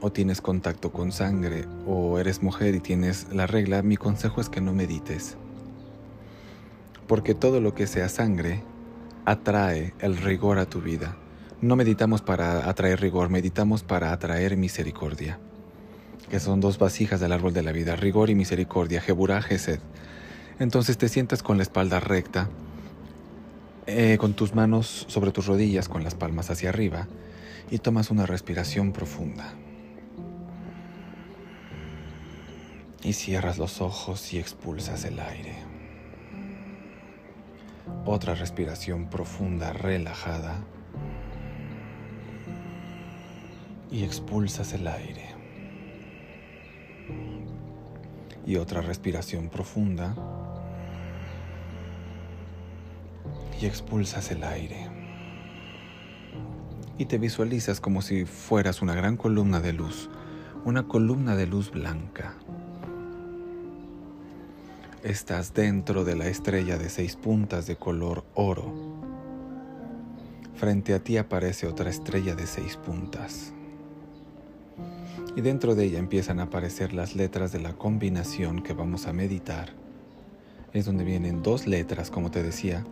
o 0.01 0.11
tienes 0.11 0.41
contacto 0.41 0.91
con 0.91 1.11
sangre 1.11 1.65
o 1.85 2.19
eres 2.19 2.43
mujer 2.43 2.75
y 2.75 2.79
tienes 2.79 3.27
la 3.31 3.47
regla, 3.47 3.81
mi 3.81 3.97
consejo 3.97 4.41
es 4.41 4.49
que 4.49 4.61
no 4.61 4.73
medites. 4.73 5.37
Porque 7.07 7.33
todo 7.33 7.61
lo 7.61 7.73
que 7.73 7.87
sea 7.87 8.09
sangre 8.09 8.61
atrae 9.25 9.93
el 9.99 10.17
rigor 10.17 10.59
a 10.59 10.65
tu 10.65 10.81
vida. 10.81 11.15
No 11.61 11.75
meditamos 11.75 12.21
para 12.21 12.69
atraer 12.69 12.99
rigor, 12.99 13.29
meditamos 13.29 13.83
para 13.83 14.11
atraer 14.11 14.57
misericordia. 14.57 15.39
Que 16.29 16.39
son 16.39 16.59
dos 16.59 16.77
vasijas 16.77 17.19
del 17.19 17.31
árbol 17.31 17.53
de 17.53 17.63
la 17.63 17.71
vida, 17.71 17.95
rigor 17.95 18.29
y 18.29 18.35
misericordia, 18.35 19.01
Jeburá, 19.01 19.41
Gesed. 19.41 19.79
Entonces 20.59 20.97
te 20.97 21.07
sientas 21.07 21.43
con 21.43 21.57
la 21.57 21.63
espalda 21.63 21.99
recta, 21.99 22.49
eh, 23.85 24.17
con 24.19 24.33
tus 24.33 24.53
manos 24.53 25.05
sobre 25.07 25.31
tus 25.31 25.45
rodillas, 25.45 25.87
con 25.87 26.03
las 26.03 26.15
palmas 26.15 26.49
hacia 26.49 26.69
arriba, 26.69 27.07
y 27.71 27.79
tomas 27.79 28.11
una 28.11 28.25
respiración 28.25 28.91
profunda. 28.91 29.53
Y 33.03 33.13
cierras 33.13 33.57
los 33.57 33.79
ojos 33.79 34.33
y 34.33 34.39
expulsas 34.39 35.05
el 35.05 35.19
aire. 35.19 35.55
Otra 38.05 38.35
respiración 38.35 39.09
profunda, 39.09 39.73
relajada. 39.73 40.55
Y 43.91 44.03
expulsas 44.03 44.73
el 44.73 44.87
aire. 44.87 45.26
Y 48.47 48.55
otra 48.55 48.81
respiración 48.81 49.49
profunda. 49.49 50.15
y 53.61 53.65
expulsas 53.65 54.31
el 54.31 54.43
aire. 54.43 54.89
Y 56.97 57.05
te 57.05 57.17
visualizas 57.17 57.79
como 57.79 58.01
si 58.01 58.25
fueras 58.25 58.81
una 58.81 58.95
gran 58.95 59.17
columna 59.17 59.59
de 59.59 59.73
luz, 59.73 60.09
una 60.65 60.87
columna 60.87 61.35
de 61.35 61.47
luz 61.47 61.71
blanca. 61.71 62.35
Estás 65.03 65.53
dentro 65.53 66.03
de 66.03 66.15
la 66.15 66.27
estrella 66.27 66.77
de 66.77 66.89
seis 66.89 67.15
puntas 67.15 67.67
de 67.67 67.75
color 67.75 68.25
oro. 68.33 68.73
Frente 70.55 70.93
a 70.95 70.99
ti 70.99 71.17
aparece 71.17 71.67
otra 71.67 71.89
estrella 71.89 72.35
de 72.35 72.47
seis 72.47 72.77
puntas. 72.77 73.53
Y 75.37 75.41
dentro 75.41 75.75
de 75.75 75.85
ella 75.85 75.99
empiezan 75.99 76.39
a 76.39 76.45
aparecer 76.45 76.93
las 76.93 77.15
letras 77.15 77.51
de 77.51 77.59
la 77.59 77.73
combinación 77.73 78.63
que 78.63 78.73
vamos 78.73 79.05
a 79.05 79.13
meditar. 79.13 79.69
Es 80.73 80.85
donde 80.85 81.03
vienen 81.03 81.43
dos 81.43 81.67
letras, 81.67 82.09
como 82.09 82.31
te 82.31 82.41
decía, 82.41 82.83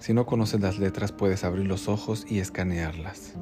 si 0.00 0.12
no 0.12 0.26
conoces 0.26 0.60
las 0.60 0.80
letras 0.80 1.12
puedes 1.12 1.44
abrir 1.44 1.68
los 1.68 1.86
ojos 1.86 2.26
y 2.28 2.40
escanearlas. 2.40 3.34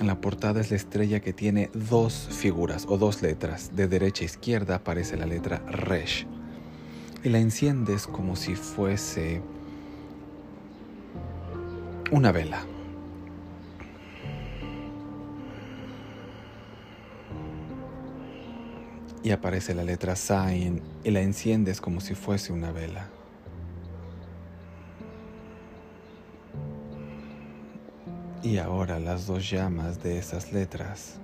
En 0.00 0.06
la 0.06 0.22
portada 0.22 0.62
es 0.62 0.70
la 0.70 0.78
estrella 0.78 1.20
que 1.20 1.34
tiene 1.34 1.68
dos 1.74 2.28
figuras 2.30 2.86
o 2.88 2.96
dos 2.96 3.20
letras. 3.20 3.76
De 3.76 3.88
derecha 3.88 4.22
a 4.22 4.24
izquierda 4.24 4.76
aparece 4.76 5.18
la 5.18 5.26
letra 5.26 5.58
Resh. 5.66 6.26
Y 7.22 7.28
la 7.28 7.40
enciendes 7.40 8.06
como 8.06 8.36
si 8.36 8.54
fuese 8.54 9.42
una 12.10 12.32
vela. 12.32 12.64
Y 19.22 19.30
aparece 19.30 19.74
la 19.74 19.84
letra 19.84 20.16
Sain 20.16 20.82
y 21.04 21.10
la 21.10 21.20
enciendes 21.20 21.80
como 21.80 22.00
si 22.00 22.14
fuese 22.14 22.52
una 22.52 22.72
vela. 22.72 23.08
Y 28.42 28.58
ahora 28.58 28.98
las 28.98 29.26
dos 29.26 29.48
llamas 29.48 30.02
de 30.02 30.18
esas 30.18 30.52
letras 30.52 31.18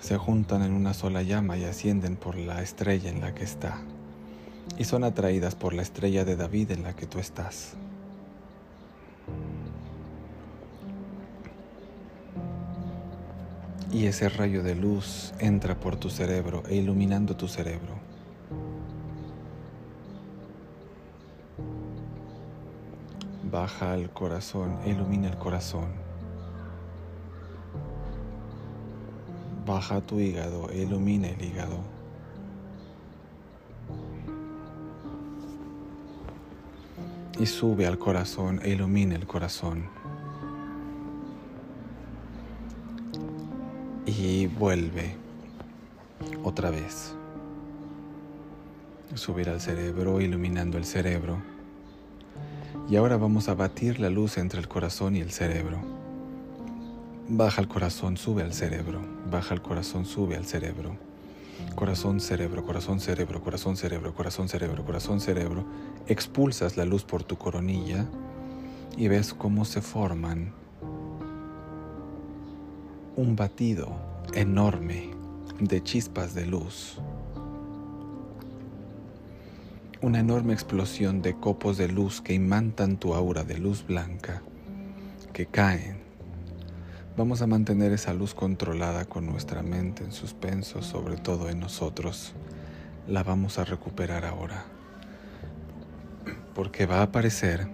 se 0.00 0.16
juntan 0.16 0.62
en 0.62 0.72
una 0.72 0.94
sola 0.94 1.22
llama 1.22 1.56
y 1.56 1.64
ascienden 1.64 2.16
por 2.16 2.36
la 2.36 2.62
estrella 2.62 3.10
en 3.10 3.20
la 3.20 3.34
que 3.34 3.44
está. 3.44 3.80
Y 4.78 4.84
son 4.84 5.04
atraídas 5.04 5.54
por 5.54 5.74
la 5.74 5.82
estrella 5.82 6.24
de 6.24 6.36
David 6.36 6.70
en 6.70 6.82
la 6.82 6.94
que 6.94 7.06
tú 7.06 7.18
estás. 7.18 7.76
Y 13.92 14.06
ese 14.06 14.28
rayo 14.28 14.62
de 14.62 14.74
luz 14.74 15.34
entra 15.38 15.74
por 15.78 15.96
tu 15.96 16.10
cerebro 16.10 16.62
e 16.68 16.76
iluminando 16.76 17.36
tu 17.36 17.48
cerebro 17.48 18.10
baja 23.50 23.92
al 23.92 24.10
corazón, 24.10 24.78
ilumina 24.86 25.28
el 25.28 25.36
corazón. 25.36 25.88
Baja 29.66 30.00
tu 30.00 30.20
hígado, 30.20 30.72
ilumina 30.72 31.28
el 31.28 31.42
hígado. 31.42 31.78
Y 37.38 37.46
sube 37.46 37.86
al 37.86 37.98
corazón 37.98 38.60
e 38.62 38.70
ilumina 38.70 39.14
el 39.14 39.26
corazón. 39.26 39.99
Vuelve 44.60 45.16
otra 46.44 46.70
vez. 46.70 47.14
Subir 49.14 49.48
al 49.48 49.58
cerebro, 49.58 50.20
iluminando 50.20 50.76
el 50.76 50.84
cerebro. 50.84 51.38
Y 52.88 52.96
ahora 52.96 53.16
vamos 53.16 53.48
a 53.48 53.54
batir 53.54 53.98
la 53.98 54.10
luz 54.10 54.36
entre 54.36 54.60
el 54.60 54.68
corazón 54.68 55.16
y 55.16 55.20
el 55.20 55.30
cerebro. 55.30 55.78
Baja 57.26 57.62
el 57.62 57.68
corazón, 57.68 58.18
sube 58.18 58.42
al 58.42 58.52
cerebro. 58.52 59.00
Baja 59.30 59.54
el 59.54 59.62
corazón, 59.62 60.04
sube 60.04 60.36
al 60.36 60.44
cerebro. 60.44 60.94
Corazón, 61.74 62.20
cerebro, 62.20 62.62
corazón, 62.62 63.00
cerebro, 63.00 63.42
corazón, 63.42 63.78
cerebro, 63.78 64.14
corazón, 64.14 64.48
cerebro, 64.50 64.84
corazón, 64.84 65.20
cerebro. 65.20 65.64
Expulsas 66.06 66.76
la 66.76 66.84
luz 66.84 67.02
por 67.04 67.24
tu 67.24 67.38
coronilla 67.38 68.04
y 68.94 69.08
ves 69.08 69.32
cómo 69.32 69.64
se 69.64 69.80
forman 69.80 70.52
un 73.16 73.36
batido 73.36 74.10
enorme 74.34 75.10
de 75.60 75.82
chispas 75.82 76.34
de 76.34 76.46
luz 76.46 77.00
una 80.02 80.20
enorme 80.20 80.54
explosión 80.54 81.20
de 81.20 81.34
copos 81.34 81.76
de 81.76 81.88
luz 81.88 82.22
que 82.22 82.32
imantan 82.32 82.96
tu 82.96 83.14
aura 83.14 83.44
de 83.44 83.58
luz 83.58 83.86
blanca, 83.86 84.42
que 85.34 85.44
caen. 85.44 86.00
Vamos 87.18 87.42
a 87.42 87.46
mantener 87.46 87.92
esa 87.92 88.14
luz 88.14 88.32
controlada 88.32 89.04
con 89.04 89.26
nuestra 89.26 89.62
mente 89.62 90.02
en 90.02 90.12
suspenso, 90.12 90.80
sobre 90.80 91.18
todo 91.18 91.50
en 91.50 91.60
nosotros. 91.60 92.32
La 93.06 93.22
vamos 93.22 93.58
a 93.58 93.64
recuperar 93.64 94.24
ahora, 94.24 94.64
porque 96.54 96.86
va 96.86 97.00
a 97.00 97.02
aparecer 97.02 97.68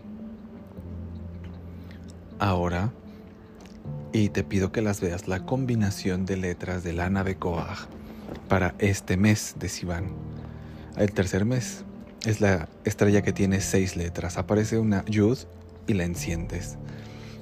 ahora 2.41 2.93
y 4.17 4.31
te 4.31 4.45
pido 4.45 4.73
que 4.73 4.81
las 4.81 5.03
veas 5.03 5.29
la 5.29 5.45
combinación 5.45 6.25
de 6.25 6.39
letras 6.39 6.83
de 6.83 6.95
la 6.95 7.11
nave 7.11 7.37
Koach 7.37 7.81
para 8.49 8.75
este 8.79 9.19
mes 9.19 9.57
de 9.59 9.69
Sivan, 9.69 10.07
el 10.97 11.13
tercer 11.13 11.45
mes 11.45 11.85
es 12.25 12.41
la 12.41 12.71
estrella 12.85 13.21
que 13.21 13.35
tiene 13.35 13.61
seis 13.61 13.95
letras. 13.95 14.39
Aparece 14.39 14.79
una 14.79 15.05
Yud 15.05 15.37
y 15.87 15.93
la 15.93 16.05
enciendes. 16.05 16.79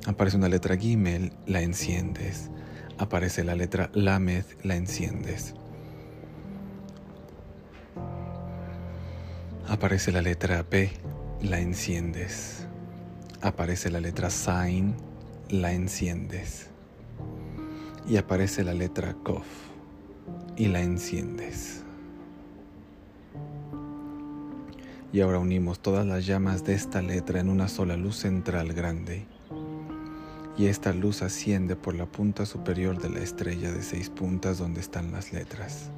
Aparece 0.05 0.37
una 0.37 0.49
letra 0.49 0.77
Gimel, 0.77 1.33
la 1.47 1.61
enciendes. 1.61 2.51
Aparece 2.99 3.45
la 3.45 3.55
letra 3.55 3.89
Lamed, 3.95 4.45
la 4.65 4.75
enciendes. 4.75 5.55
Aparece 9.69 10.11
la 10.11 10.23
letra 10.23 10.65
P, 10.65 10.91
la 11.41 11.61
enciendes. 11.61 12.67
Aparece 13.43 13.93
la 13.93 14.01
letra 14.01 14.29
Sain, 14.29 14.97
la 15.49 15.73
enciendes. 15.73 16.69
Y 18.09 18.17
aparece 18.17 18.65
la 18.65 18.75
letra 18.75 19.15
Kof 19.23 19.47
y 20.57 20.69
la 20.69 20.81
enciendes. 20.81 21.83
Y 25.13 25.21
ahora 25.21 25.39
unimos 25.39 25.81
todas 25.81 26.07
las 26.07 26.27
llamas 26.27 26.65
de 26.65 26.75
esta 26.75 27.03
letra 27.03 27.41
en 27.41 27.49
una 27.49 27.69
sola 27.69 27.97
luz 27.97 28.17
central 28.17 28.73
grande. 28.73 29.27
Y 30.57 30.67
esta 30.67 30.93
luz 30.93 31.23
asciende 31.23 31.77
por 31.77 31.95
la 31.95 32.07
punta 32.07 32.47
superior 32.47 33.01
de 33.01 33.11
la 33.11 33.21
estrella 33.21 33.71
de 33.71 33.83
seis 33.83 34.11
puntas 34.11 34.59
donde 34.59 34.81
están 34.81 35.13
las 35.13 35.33
letras. 35.33 35.91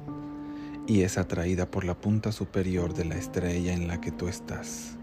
Y 0.87 1.01
es 1.01 1.17
atraída 1.17 1.69
por 1.69 1.83
la 1.83 1.95
punta 1.95 2.31
superior 2.31 2.93
de 2.93 3.05
la 3.05 3.15
estrella 3.15 3.73
en 3.73 3.87
la 3.87 4.01
que 4.01 4.11
tú 4.11 4.27
estás. 4.27 4.96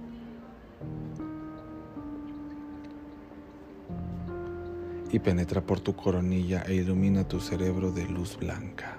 Y 5.14 5.20
penetra 5.20 5.60
por 5.60 5.78
tu 5.78 5.94
coronilla 5.94 6.64
e 6.66 6.74
ilumina 6.74 7.22
tu 7.22 7.38
cerebro 7.38 7.92
de 7.92 8.04
luz 8.04 8.36
blanca 8.36 8.98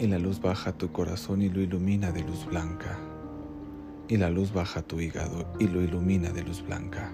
y 0.00 0.06
la 0.06 0.18
luz 0.18 0.40
baja 0.40 0.72
tu 0.72 0.90
corazón 0.90 1.42
y 1.42 1.50
lo 1.50 1.60
ilumina 1.60 2.10
de 2.10 2.22
luz 2.22 2.46
blanca. 2.46 2.98
Y 4.08 4.16
la 4.16 4.30
luz 4.30 4.50
baja 4.52 4.80
tu 4.80 4.98
hígado 4.98 5.46
y 5.58 5.68
lo 5.68 5.82
ilumina 5.82 6.30
de 6.30 6.42
luz 6.42 6.64
blanca. 6.66 7.12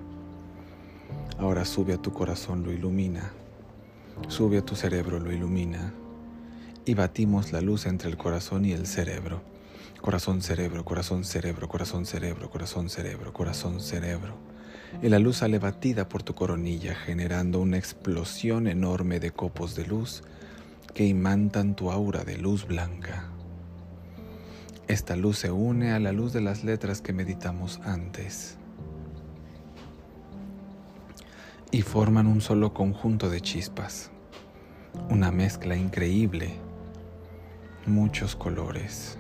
Ahora 1.38 1.64
sube 1.64 1.92
a 1.94 1.98
tu 1.98 2.12
corazón, 2.12 2.62
lo 2.62 2.72
ilumina. 2.72 3.32
Sube 4.28 4.58
a 4.58 4.64
tu 4.64 4.76
cerebro, 4.76 5.18
lo 5.18 5.32
ilumina. 5.32 5.92
Y 6.84 6.94
batimos 6.94 7.52
la 7.52 7.60
luz 7.60 7.86
entre 7.86 8.08
el 8.08 8.16
corazón 8.16 8.64
y 8.64 8.72
el 8.72 8.86
cerebro. 8.86 9.42
Corazón, 10.00 10.40
cerebro, 10.40 10.84
corazón, 10.84 11.24
cerebro, 11.24 11.68
corazón, 11.68 12.06
cerebro, 12.06 12.48
corazón, 12.48 12.88
cerebro, 12.88 13.32
corazón, 13.32 13.80
cerebro. 13.80 14.55
Y 15.02 15.08
la 15.08 15.18
luz 15.18 15.38
sale 15.38 15.58
batida 15.58 16.08
por 16.08 16.22
tu 16.22 16.34
coronilla, 16.34 16.94
generando 16.94 17.60
una 17.60 17.76
explosión 17.76 18.66
enorme 18.66 19.20
de 19.20 19.30
copos 19.30 19.74
de 19.74 19.86
luz 19.86 20.22
que 20.94 21.04
imantan 21.04 21.76
tu 21.76 21.90
aura 21.90 22.24
de 22.24 22.38
luz 22.38 22.66
blanca. 22.66 23.28
Esta 24.88 25.16
luz 25.16 25.38
se 25.38 25.50
une 25.50 25.92
a 25.92 25.98
la 25.98 26.12
luz 26.12 26.32
de 26.32 26.40
las 26.40 26.64
letras 26.64 27.02
que 27.02 27.12
meditamos 27.12 27.80
antes 27.84 28.56
y 31.70 31.82
forman 31.82 32.26
un 32.26 32.40
solo 32.40 32.72
conjunto 32.72 33.28
de 33.28 33.40
chispas, 33.40 34.10
una 35.10 35.30
mezcla 35.30 35.76
increíble, 35.76 36.54
muchos 37.84 38.36
colores, 38.36 39.18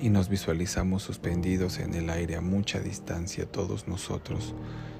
y 0.00 0.10
nos 0.10 0.28
visualizamos 0.28 1.02
suspendidos 1.02 1.78
en 1.78 1.94
el 1.94 2.10
aire 2.10 2.36
a 2.36 2.40
mucha 2.40 2.80
distancia 2.80 3.50
todos 3.50 3.88
nosotros 3.88 4.54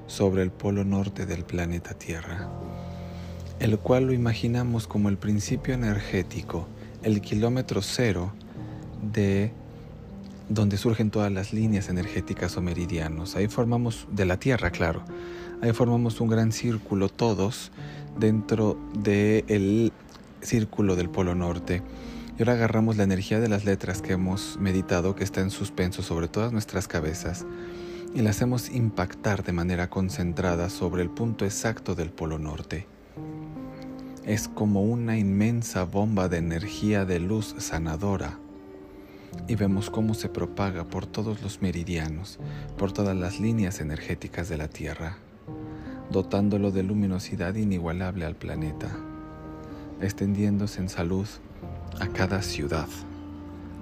sobre 0.07 0.43
el 0.43 0.51
polo 0.51 0.83
norte 0.83 1.25
del 1.25 1.43
planeta 1.43 1.93
Tierra 1.93 2.49
el 3.61 3.77
cual 3.77 4.05
lo 4.07 4.13
imaginamos 4.13 4.87
como 4.87 5.07
el 5.09 5.17
principio 5.17 5.75
energético, 5.75 6.67
el 7.03 7.21
kilómetro 7.21 7.83
cero 7.83 8.33
de 9.13 9.53
donde 10.49 10.77
surgen 10.77 11.11
todas 11.11 11.31
las 11.31 11.53
líneas 11.53 11.87
energéticas 11.87 12.57
o 12.57 12.61
meridianos. 12.63 13.35
Ahí 13.35 13.47
formamos, 13.47 14.07
de 14.11 14.25
la 14.25 14.37
Tierra, 14.37 14.71
claro, 14.71 15.03
ahí 15.61 15.73
formamos 15.73 16.19
un 16.21 16.29
gran 16.29 16.51
círculo 16.51 17.07
todos 17.07 17.71
dentro 18.19 18.79
del 18.97 19.93
círculo 20.41 20.95
del 20.95 21.11
Polo 21.11 21.35
Norte. 21.35 21.83
Y 22.39 22.41
ahora 22.41 22.53
agarramos 22.53 22.97
la 22.97 23.03
energía 23.03 23.39
de 23.39 23.47
las 23.47 23.63
letras 23.63 24.01
que 24.01 24.13
hemos 24.13 24.57
meditado, 24.59 25.13
que 25.13 25.23
está 25.23 25.41
en 25.41 25.51
suspenso 25.51 26.01
sobre 26.01 26.27
todas 26.27 26.51
nuestras 26.51 26.87
cabezas, 26.87 27.45
y 28.13 28.21
la 28.21 28.31
hacemos 28.31 28.69
impactar 28.69 29.43
de 29.43 29.53
manera 29.53 29.89
concentrada 29.89 30.69
sobre 30.69 31.01
el 31.01 31.09
punto 31.09 31.45
exacto 31.45 31.95
del 31.95 32.11
Polo 32.11 32.39
Norte 32.39 32.87
es 34.25 34.47
como 34.47 34.83
una 34.83 35.17
inmensa 35.17 35.83
bomba 35.83 36.29
de 36.29 36.37
energía 36.37 37.05
de 37.05 37.19
luz 37.19 37.55
sanadora. 37.57 38.37
Y 39.47 39.55
vemos 39.55 39.89
cómo 39.89 40.13
se 40.13 40.29
propaga 40.29 40.83
por 40.83 41.05
todos 41.05 41.41
los 41.41 41.61
meridianos, 41.61 42.37
por 42.77 42.91
todas 42.91 43.15
las 43.15 43.39
líneas 43.39 43.79
energéticas 43.79 44.49
de 44.49 44.57
la 44.57 44.67
Tierra, 44.67 45.17
dotándolo 46.11 46.69
de 46.71 46.83
luminosidad 46.83 47.55
inigualable 47.55 48.25
al 48.25 48.35
planeta, 48.35 48.89
extendiéndose 50.01 50.81
en 50.81 50.89
salud 50.89 51.27
a 51.99 52.07
cada 52.07 52.41
ciudad, 52.41 52.87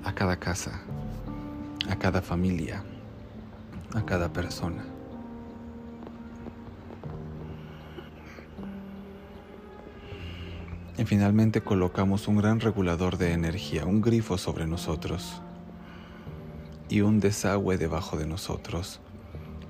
a 0.04 0.13
cada 0.13 0.38
casa, 0.38 0.82
a 1.89 1.96
cada 1.98 2.22
familia, 2.22 2.84
a 3.93 4.06
cada 4.06 4.32
persona. 4.32 4.84
Y 10.97 11.06
finalmente 11.06 11.62
colocamos 11.62 12.28
un 12.28 12.38
gran 12.38 12.60
regulador 12.60 13.17
de 13.17 13.32
energía, 13.32 13.86
un 13.86 14.02
grifo 14.02 14.38
sobre 14.38 14.67
nosotros 14.67 15.41
y 16.89 17.02
un 17.02 17.19
desagüe 17.21 17.78
debajo 17.78 18.17
de 18.17 18.28
nosotros 18.28 18.99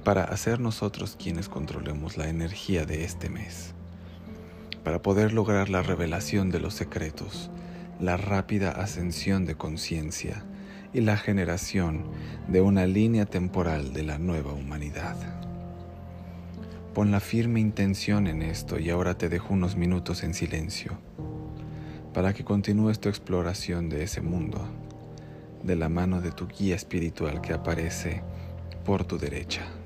para 0.04 0.24
hacer 0.24 0.60
nosotros 0.60 1.16
quienes 1.22 1.48
controlemos 1.48 2.18
la 2.18 2.30
energía 2.30 2.86
de 2.86 3.04
este 3.04 3.30
mes, 3.30 3.76
para 4.84 5.04
poder 5.04 5.34
lograr 5.34 5.70
la 5.70 5.84
revelación 5.84 6.50
de 6.50 6.60
los 6.60 6.74
secretos, 6.74 7.52
la 8.00 8.18
rápida 8.18 8.72
ascensión 8.72 9.46
de 9.46 9.56
conciencia 9.56 10.44
y 10.94 11.02
la 11.02 11.18
generación 11.18 12.06
de 12.48 12.62
una 12.62 12.86
línea 12.86 13.26
temporal 13.26 13.94
de 13.94 14.04
la 14.04 14.18
nueva 14.18 14.54
humanidad. 14.54 15.16
Pon 16.94 17.12
la 17.12 17.20
firme 17.20 17.60
intención 17.60 18.28
en 18.28 18.42
esto 18.42 18.80
y 18.80 18.90
ahora 18.90 19.18
te 19.18 19.30
dejo 19.30 19.54
unos 19.54 19.76
minutos 19.76 20.24
en 20.24 20.34
silencio 20.34 20.98
para 22.14 22.34
que 22.34 22.44
continúes 22.44 23.00
tu 23.00 23.10
exploración 23.10 23.90
de 23.90 24.04
ese 24.04 24.22
mundo 24.22 24.68
de 25.64 25.76
la 25.76 25.90
mano 25.90 26.22
de 26.22 26.32
tu 26.32 26.48
guía 26.48 26.76
espiritual 26.76 27.42
que 27.42 27.54
aparece 27.54 28.24
por 28.86 29.06
tu 29.06 29.18
derecha. 29.18 29.79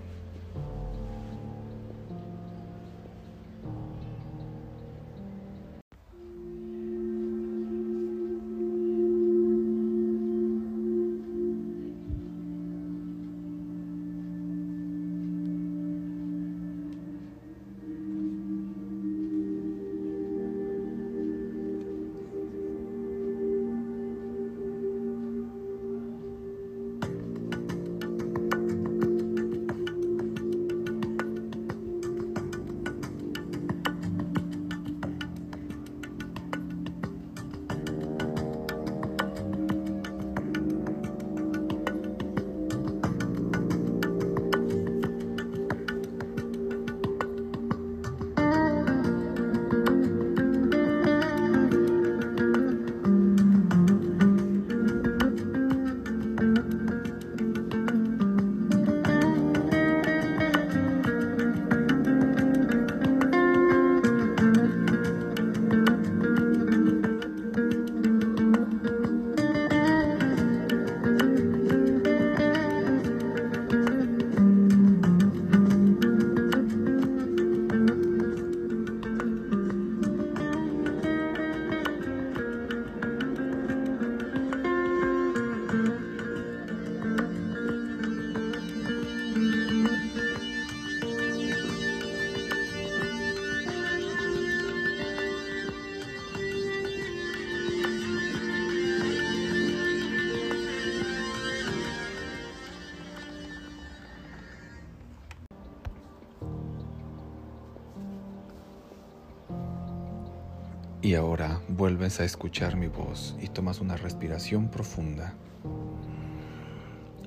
Y 111.14 111.16
ahora 111.16 111.62
vuelves 111.68 112.20
a 112.20 112.24
escuchar 112.24 112.76
mi 112.76 112.88
voz 112.88 113.36
y 113.40 113.48
tomas 113.48 113.82
una 113.82 113.96
respiración 113.96 114.68
profunda 114.68 115.36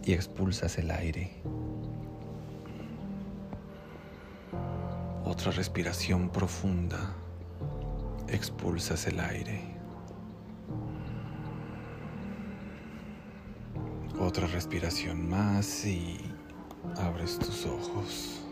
y 0.03 0.13
expulsas 0.13 0.77
el 0.79 0.91
aire. 0.91 1.41
Otra 5.25 5.53
respiración 5.53 6.31
profunda. 6.31 7.15
Expulsas 8.27 9.07
el 9.07 9.21
aire. 9.21 9.63
Otra 14.19 14.49
respiración 14.49 15.29
más 15.29 15.87
y 15.87 16.35
abres 16.97 17.39
tus 17.39 17.65
ojos. 17.65 18.43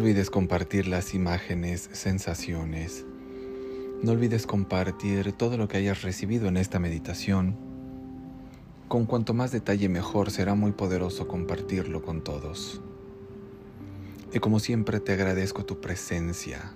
Olvides 0.00 0.30
compartir 0.30 0.88
las 0.88 1.12
imágenes, 1.12 1.90
sensaciones. 1.92 3.04
No 4.02 4.12
olvides 4.12 4.46
compartir 4.46 5.32
todo 5.32 5.58
lo 5.58 5.68
que 5.68 5.76
hayas 5.76 6.00
recibido 6.00 6.48
en 6.48 6.56
esta 6.56 6.78
meditación. 6.78 7.54
Con 8.88 9.04
cuanto 9.04 9.34
más 9.34 9.52
detalle 9.52 9.90
mejor 9.90 10.30
será 10.30 10.54
muy 10.54 10.72
poderoso 10.72 11.28
compartirlo 11.28 12.00
con 12.00 12.24
todos. 12.24 12.80
Y 14.32 14.38
como 14.38 14.58
siempre 14.58 15.00
te 15.00 15.12
agradezco 15.12 15.66
tu 15.66 15.82
presencia, 15.82 16.72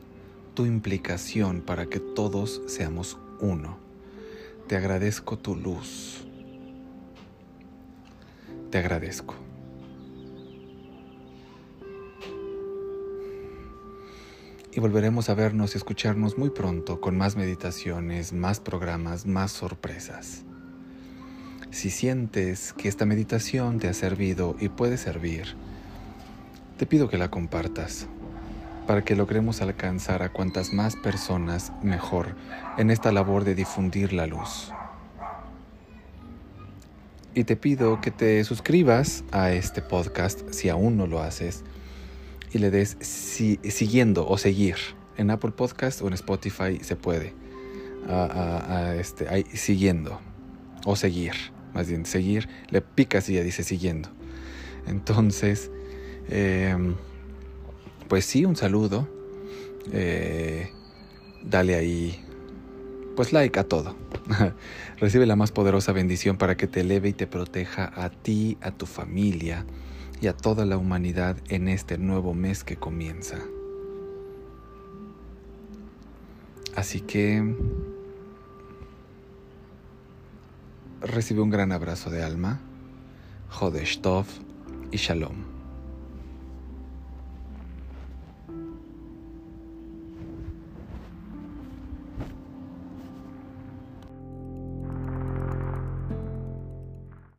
tu 0.52 0.66
implicación 0.66 1.62
para 1.62 1.86
que 1.86 2.00
todos 2.00 2.60
seamos 2.66 3.16
uno. 3.40 3.78
Te 4.68 4.76
agradezco 4.76 5.38
tu 5.38 5.56
luz. 5.56 6.26
Te 8.70 8.76
agradezco. 8.76 9.43
Y 14.74 14.80
volveremos 14.80 15.28
a 15.28 15.34
vernos 15.34 15.74
y 15.74 15.78
escucharnos 15.78 16.36
muy 16.36 16.50
pronto 16.50 17.00
con 17.00 17.16
más 17.16 17.36
meditaciones, 17.36 18.32
más 18.32 18.58
programas, 18.58 19.24
más 19.24 19.52
sorpresas. 19.52 20.44
Si 21.70 21.90
sientes 21.90 22.72
que 22.72 22.88
esta 22.88 23.06
meditación 23.06 23.78
te 23.78 23.88
ha 23.88 23.94
servido 23.94 24.56
y 24.58 24.68
puede 24.68 24.96
servir, 24.96 25.54
te 26.76 26.86
pido 26.86 27.08
que 27.08 27.18
la 27.18 27.30
compartas 27.30 28.08
para 28.86 29.04
que 29.04 29.14
logremos 29.14 29.62
alcanzar 29.62 30.22
a 30.22 30.32
cuantas 30.32 30.72
más 30.72 30.96
personas 30.96 31.72
mejor 31.82 32.34
en 32.76 32.90
esta 32.90 33.12
labor 33.12 33.44
de 33.44 33.54
difundir 33.54 34.12
la 34.12 34.26
luz. 34.26 34.72
Y 37.32 37.44
te 37.44 37.56
pido 37.56 38.00
que 38.00 38.10
te 38.10 38.42
suscribas 38.44 39.24
a 39.32 39.52
este 39.52 39.82
podcast 39.82 40.50
si 40.50 40.68
aún 40.68 40.96
no 40.96 41.06
lo 41.06 41.20
haces 41.20 41.64
y 42.54 42.58
le 42.58 42.70
des 42.70 42.96
siguiendo 43.00 44.26
o 44.26 44.38
seguir. 44.38 44.76
En 45.16 45.30
Apple 45.30 45.50
Podcast 45.50 46.00
o 46.02 46.06
en 46.06 46.14
Spotify 46.14 46.78
se 46.82 46.96
puede. 46.96 47.34
A, 48.08 48.94
este, 48.98 49.26
siguiendo 49.56 50.20
o 50.84 50.94
seguir. 50.94 51.32
Más 51.74 51.88
bien, 51.88 52.06
seguir, 52.06 52.48
le 52.70 52.80
picas 52.80 53.28
y 53.28 53.34
ya 53.34 53.42
dice 53.42 53.64
siguiendo. 53.64 54.08
Entonces, 54.86 55.72
em, 56.28 56.94
pues 58.08 58.24
sí, 58.24 58.44
un 58.44 58.54
saludo. 58.54 59.08
Eh, 59.90 60.70
dale 61.42 61.74
ahí, 61.74 62.24
pues 63.16 63.32
like 63.32 63.58
a 63.58 63.64
todo. 63.64 63.96
Recibe 65.00 65.26
la 65.26 65.34
más 65.34 65.50
poderosa 65.50 65.90
bendición 65.90 66.36
para 66.36 66.56
que 66.56 66.68
te 66.68 66.82
eleve 66.82 67.08
y 67.08 67.12
te 67.12 67.26
proteja 67.26 67.90
a 67.96 68.10
ti, 68.10 68.56
a 68.60 68.70
tu 68.70 68.86
familia, 68.86 69.66
y 70.20 70.26
a 70.26 70.36
toda 70.36 70.64
la 70.64 70.76
humanidad 70.76 71.36
en 71.48 71.68
este 71.68 71.98
nuevo 71.98 72.34
mes 72.34 72.64
que 72.64 72.76
comienza. 72.76 73.38
Así 76.76 77.00
que 77.00 77.54
recibe 81.00 81.40
un 81.40 81.50
gran 81.50 81.72
abrazo 81.72 82.10
de 82.10 82.22
alma, 82.22 82.60
Jodesh 83.50 84.00
Tov 84.00 84.26
y 84.90 84.96
Shalom. 84.96 85.53